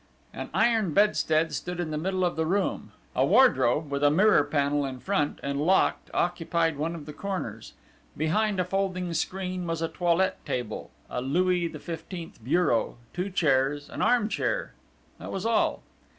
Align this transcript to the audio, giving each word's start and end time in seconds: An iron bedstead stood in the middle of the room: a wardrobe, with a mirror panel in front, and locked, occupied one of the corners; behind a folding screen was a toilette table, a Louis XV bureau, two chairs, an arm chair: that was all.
An 0.33 0.49
iron 0.51 0.95
bedstead 0.95 1.53
stood 1.53 1.79
in 1.79 1.91
the 1.91 1.95
middle 1.99 2.25
of 2.25 2.35
the 2.35 2.47
room: 2.47 2.91
a 3.15 3.23
wardrobe, 3.23 3.91
with 3.91 4.03
a 4.03 4.09
mirror 4.09 4.43
panel 4.43 4.83
in 4.83 4.99
front, 4.99 5.37
and 5.43 5.61
locked, 5.61 6.09
occupied 6.11 6.75
one 6.77 6.95
of 6.95 7.05
the 7.05 7.13
corners; 7.13 7.73
behind 8.17 8.59
a 8.59 8.65
folding 8.65 9.13
screen 9.13 9.67
was 9.67 9.79
a 9.79 9.87
toilette 9.87 10.43
table, 10.43 10.89
a 11.07 11.21
Louis 11.21 11.71
XV 11.71 12.43
bureau, 12.43 12.97
two 13.13 13.29
chairs, 13.29 13.91
an 13.91 14.01
arm 14.01 14.27
chair: 14.27 14.73
that 15.19 15.31
was 15.31 15.45
all. 15.45 15.83